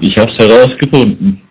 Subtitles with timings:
[0.00, 1.42] Ich hab's herausgefunden.